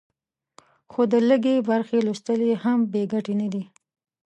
خو 0.91 1.01
د 1.11 1.13
لږې 1.29 1.55
برخې 1.69 1.97
لوستل 2.05 2.39
یې 2.49 2.55
هم 2.63 2.79
بې 2.91 3.03
ګټې 3.13 3.33
نه 3.41 3.47
دي. 3.53 3.63